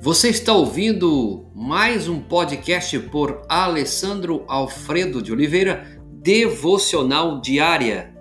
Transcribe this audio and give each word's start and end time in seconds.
Você 0.00 0.28
está 0.28 0.52
ouvindo 0.52 1.50
mais 1.52 2.08
um 2.08 2.20
podcast 2.20 2.96
por 3.10 3.42
Alessandro 3.48 4.44
Alfredo 4.46 5.20
de 5.20 5.32
Oliveira, 5.32 6.00
Devocional 6.22 7.40
Diária. 7.40 8.14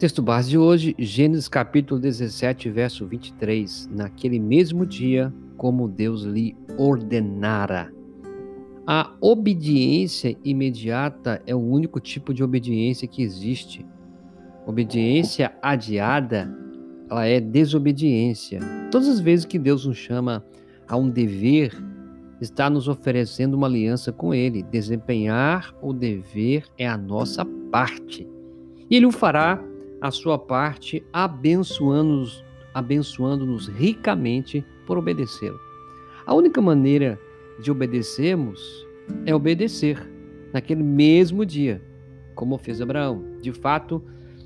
Texto 0.00 0.20
base 0.20 0.50
de 0.50 0.58
hoje, 0.58 0.96
Gênesis 0.98 1.48
capítulo 1.48 2.00
17, 2.00 2.68
verso 2.70 3.06
23. 3.06 3.88
Naquele 3.92 4.40
mesmo 4.40 4.84
dia, 4.84 5.32
como 5.56 5.86
Deus 5.86 6.22
lhe 6.22 6.56
ordenara. 6.76 7.97
A 8.90 9.12
obediência 9.20 10.34
imediata 10.42 11.42
é 11.46 11.54
o 11.54 11.58
único 11.58 12.00
tipo 12.00 12.32
de 12.32 12.42
obediência 12.42 13.06
que 13.06 13.22
existe. 13.22 13.84
Obediência 14.66 15.54
adiada, 15.60 16.50
ela 17.10 17.26
é 17.26 17.38
desobediência. 17.38 18.60
Todas 18.90 19.06
as 19.06 19.20
vezes 19.20 19.44
que 19.44 19.58
Deus 19.58 19.84
nos 19.84 19.98
chama 19.98 20.42
a 20.88 20.96
um 20.96 21.10
dever, 21.10 21.76
está 22.40 22.70
nos 22.70 22.88
oferecendo 22.88 23.58
uma 23.58 23.66
aliança 23.66 24.10
com 24.10 24.32
Ele. 24.32 24.62
Desempenhar 24.62 25.74
o 25.82 25.92
dever 25.92 26.64
é 26.78 26.88
a 26.88 26.96
nossa 26.96 27.44
parte. 27.70 28.26
E 28.88 28.96
Ele 28.96 29.04
o 29.04 29.12
fará 29.12 29.62
a 30.00 30.10
sua 30.10 30.38
parte, 30.38 31.04
abençoando-nos 31.12 32.42
abençoando 32.72 33.54
ricamente 33.70 34.64
por 34.86 34.96
obedecê-lo. 34.96 35.60
A 36.24 36.32
única 36.32 36.62
maneira 36.62 37.20
de 37.58 37.70
obedecermos 37.70 38.86
é 39.26 39.34
obedecer 39.34 39.98
naquele 40.52 40.82
mesmo 40.82 41.44
dia, 41.44 41.82
como 42.34 42.58
fez 42.58 42.80
Abraão. 42.80 43.22
De 43.40 43.52
fato, 43.52 44.02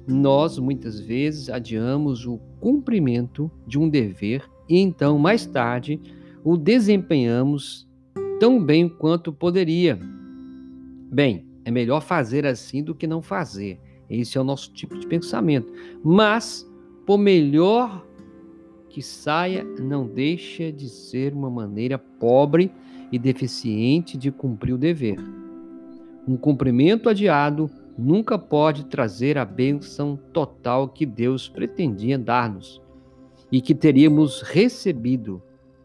nós 0.06 0.58
muitas 0.58 0.98
vezes 0.98 1.48
adiamos 1.48 2.26
o 2.26 2.38
cumprimento 2.60 3.50
de 3.66 3.78
um 3.78 3.88
dever 3.88 4.42
e 4.68 4.78
então, 4.78 5.18
mais 5.18 5.44
tarde, 5.44 6.00
o 6.42 6.56
desempenhamos 6.56 7.88
tão 8.40 8.62
bem 8.62 8.88
quanto 8.88 9.32
poderia. 9.32 9.98
Bem, 11.10 11.46
é 11.64 11.70
melhor 11.70 12.00
fazer 12.00 12.46
assim 12.46 12.82
do 12.82 12.94
que 12.94 13.06
não 13.06 13.22
fazer. 13.22 13.78
Esse 14.08 14.36
é 14.36 14.40
o 14.40 14.44
nosso 14.44 14.72
tipo 14.72 14.98
de 14.98 15.06
pensamento. 15.06 15.72
Mas, 16.02 16.68
por 17.06 17.18
melhor 17.18 18.06
que 18.88 19.02
saia 19.02 19.64
não 19.80 20.06
deixa 20.06 20.70
de 20.70 20.88
ser 20.88 21.32
uma 21.32 21.50
maneira 21.50 21.98
pobre 21.98 22.70
e 23.12 23.18
deficiente 23.18 24.16
de 24.16 24.32
cumprir 24.32 24.72
o 24.72 24.78
dever. 24.78 25.18
Um 26.26 26.36
cumprimento 26.36 27.10
adiado 27.10 27.70
nunca 27.96 28.38
pode 28.38 28.86
trazer 28.86 29.36
a 29.36 29.44
bênção 29.44 30.18
total 30.32 30.88
que 30.88 31.04
Deus 31.04 31.48
pretendia 31.48 32.18
dar-nos 32.18 32.80
e 33.50 33.60
que 33.60 33.74
teríamos 33.74 34.40
recebido 34.40 35.42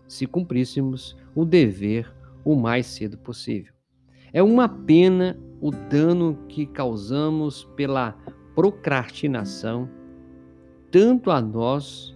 se 0.08 0.26
cumpríssemos 0.26 1.18
o 1.36 1.44
dever 1.44 2.10
o 2.46 2.56
mais 2.56 2.86
cedo 2.86 3.18
possível. 3.18 3.74
É 4.32 4.42
uma 4.42 4.70
pena 4.70 5.38
o 5.60 5.72
dano 5.72 6.38
que 6.48 6.66
causamos 6.66 7.66
pela 7.76 8.14
procrastinação, 8.56 9.90
tanto 10.90 11.30
a 11.30 11.42
nós 11.42 12.16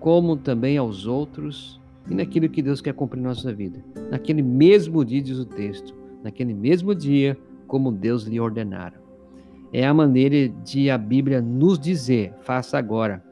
como 0.00 0.36
também 0.36 0.76
aos 0.76 1.06
outros 1.06 1.80
e 2.10 2.14
naquilo 2.14 2.48
que 2.48 2.62
Deus 2.62 2.80
quer 2.80 2.94
cumprir 2.94 3.20
na 3.20 3.30
nossa 3.30 3.52
vida. 3.52 3.82
Naquele 4.10 4.42
mesmo 4.42 5.04
dia, 5.04 5.22
diz 5.22 5.38
o 5.38 5.44
texto, 5.44 5.94
naquele 6.22 6.54
mesmo 6.54 6.94
dia, 6.94 7.36
como 7.66 7.92
Deus 7.92 8.24
lhe 8.24 8.40
ordenara. 8.40 9.00
É 9.72 9.86
a 9.86 9.94
maneira 9.94 10.48
de 10.62 10.90
a 10.90 10.98
Bíblia 10.98 11.40
nos 11.40 11.78
dizer: 11.78 12.34
faça 12.42 12.76
agora, 12.76 13.22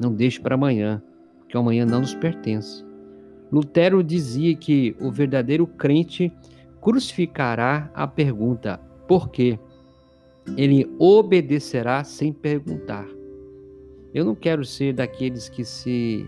não 0.00 0.12
deixe 0.12 0.40
para 0.40 0.54
amanhã, 0.54 1.02
porque 1.38 1.56
amanhã 1.56 1.86
não 1.86 2.00
nos 2.00 2.14
pertence. 2.14 2.84
Lutero 3.50 4.02
dizia 4.02 4.54
que 4.54 4.96
o 5.00 5.10
verdadeiro 5.10 5.66
crente 5.66 6.32
crucificará 6.80 7.90
a 7.94 8.06
pergunta: 8.06 8.78
por 9.06 9.30
quê? 9.30 9.58
Ele 10.56 10.90
obedecerá 10.98 12.02
sem 12.02 12.32
perguntar. 12.32 13.06
Eu 14.12 14.24
não 14.24 14.34
quero 14.34 14.64
ser 14.64 14.92
daqueles 14.92 15.48
que 15.48 15.64
se 15.64 16.26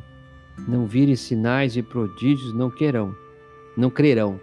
não 0.69 0.87
virem 0.87 1.17
sinais 1.17 1.77
e 1.77 1.83
prodígios 1.83 2.55
não 2.55 2.71
querão, 2.71 3.15
não 3.77 3.91
crerão. 3.91 4.41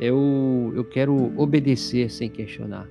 Eu, 0.00 0.72
eu 0.74 0.84
quero 0.84 1.32
obedecer 1.40 2.10
sem 2.10 2.28
questionar. 2.28 2.88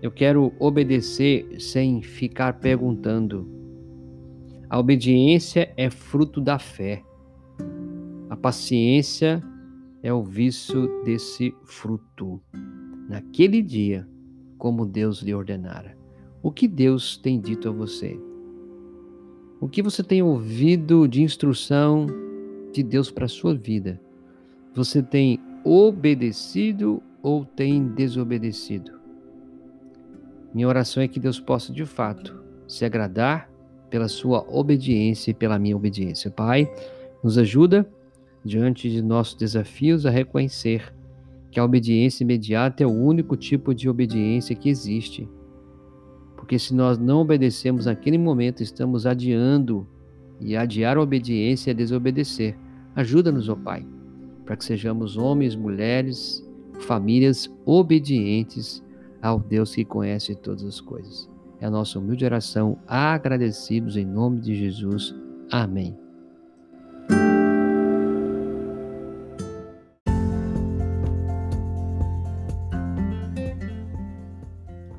Eu 0.00 0.10
quero 0.10 0.52
obedecer 0.58 1.60
sem 1.60 2.02
ficar 2.02 2.54
perguntando. 2.54 3.46
A 4.68 4.78
obediência 4.78 5.72
é 5.76 5.90
fruto 5.90 6.40
da 6.40 6.58
fé. 6.58 7.02
A 8.28 8.36
paciência 8.36 9.42
é 10.02 10.12
o 10.12 10.22
vício 10.22 11.02
desse 11.04 11.54
fruto. 11.64 12.42
Naquele 13.08 13.62
dia, 13.62 14.08
como 14.58 14.86
Deus 14.86 15.22
lhe 15.22 15.34
ordenara. 15.34 15.96
O 16.42 16.50
que 16.50 16.66
Deus 16.66 17.16
tem 17.16 17.40
dito 17.40 17.68
a 17.68 17.72
você? 17.72 18.18
O 19.62 19.68
que 19.68 19.80
você 19.80 20.02
tem 20.02 20.20
ouvido 20.24 21.06
de 21.06 21.22
instrução 21.22 22.08
de 22.72 22.82
Deus 22.82 23.12
para 23.12 23.26
a 23.26 23.28
sua 23.28 23.54
vida? 23.54 24.00
Você 24.74 25.00
tem 25.00 25.38
obedecido 25.62 27.00
ou 27.22 27.44
tem 27.44 27.86
desobedecido? 27.86 28.90
Minha 30.52 30.66
oração 30.66 31.00
é 31.00 31.06
que 31.06 31.20
Deus 31.20 31.38
possa 31.38 31.72
de 31.72 31.86
fato 31.86 32.42
se 32.66 32.84
agradar 32.84 33.48
pela 33.88 34.08
sua 34.08 34.44
obediência 34.48 35.30
e 35.30 35.34
pela 35.34 35.60
minha 35.60 35.76
obediência. 35.76 36.28
Pai, 36.28 36.68
nos 37.22 37.38
ajuda 37.38 37.88
diante 38.44 38.90
de 38.90 39.00
nossos 39.00 39.36
desafios 39.36 40.04
a 40.04 40.10
reconhecer 40.10 40.92
que 41.52 41.60
a 41.60 41.64
obediência 41.64 42.24
imediata 42.24 42.82
é 42.82 42.86
o 42.86 42.90
único 42.90 43.36
tipo 43.36 43.72
de 43.72 43.88
obediência 43.88 44.56
que 44.56 44.68
existe 44.68 45.28
porque 46.42 46.58
se 46.58 46.74
nós 46.74 46.98
não 46.98 47.20
obedecemos 47.20 47.86
naquele 47.86 48.18
momento, 48.18 48.64
estamos 48.64 49.06
adiando, 49.06 49.86
e 50.40 50.56
adiar 50.56 50.96
a 50.96 51.00
obediência 51.00 51.70
é 51.70 51.74
desobedecer. 51.74 52.58
Ajuda-nos, 52.96 53.48
ó 53.48 53.54
Pai, 53.54 53.86
para 54.44 54.56
que 54.56 54.64
sejamos 54.64 55.16
homens, 55.16 55.54
mulheres, 55.54 56.44
famílias 56.80 57.48
obedientes 57.64 58.82
ao 59.22 59.38
Deus 59.38 59.72
que 59.72 59.84
conhece 59.84 60.34
todas 60.34 60.64
as 60.64 60.80
coisas. 60.80 61.30
É 61.60 61.66
a 61.66 61.70
nossa 61.70 62.00
humilde 62.00 62.24
oração, 62.24 62.76
agradecidos 62.88 63.96
em 63.96 64.04
nome 64.04 64.40
de 64.40 64.56
Jesus. 64.56 65.14
Amém. 65.48 66.01